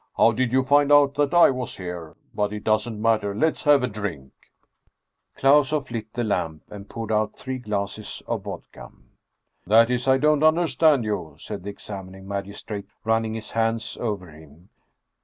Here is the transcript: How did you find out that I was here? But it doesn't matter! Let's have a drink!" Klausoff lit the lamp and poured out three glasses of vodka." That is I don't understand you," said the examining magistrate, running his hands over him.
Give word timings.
How 0.17 0.31
did 0.31 0.51
you 0.51 0.63
find 0.63 0.91
out 0.91 1.13
that 1.13 1.31
I 1.35 1.51
was 1.51 1.77
here? 1.77 2.15
But 2.33 2.51
it 2.53 2.63
doesn't 2.63 2.99
matter! 2.99 3.35
Let's 3.35 3.65
have 3.65 3.83
a 3.83 3.87
drink!" 3.87 4.33
Klausoff 5.37 5.91
lit 5.91 6.11
the 6.13 6.23
lamp 6.23 6.63
and 6.71 6.89
poured 6.89 7.11
out 7.11 7.37
three 7.37 7.59
glasses 7.59 8.23
of 8.25 8.45
vodka." 8.45 8.91
That 9.67 9.91
is 9.91 10.07
I 10.07 10.17
don't 10.17 10.41
understand 10.41 11.05
you," 11.05 11.35
said 11.37 11.61
the 11.61 11.69
examining 11.69 12.27
magistrate, 12.27 12.87
running 13.03 13.35
his 13.35 13.51
hands 13.51 13.95
over 13.97 14.31
him. 14.31 14.69